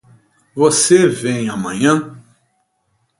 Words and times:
Você 0.55 1.07
vem 1.07 1.47
amanhã? 1.47 2.19